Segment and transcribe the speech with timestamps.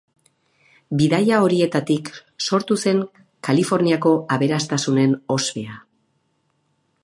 [1.01, 2.09] Bidaia horietatik
[2.45, 3.03] sortu zen
[3.49, 5.81] Kaliforniako aberastasunen ospea.